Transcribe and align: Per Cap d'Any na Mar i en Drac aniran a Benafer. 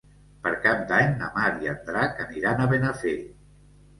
Per 0.45 0.51
Cap 0.61 0.79
d'Any 0.91 1.11
na 1.19 1.27
Mar 1.35 1.43
i 1.65 1.69
en 1.73 1.77
Drac 1.89 2.17
aniran 2.25 2.63
a 2.63 2.67
Benafer. 2.75 3.17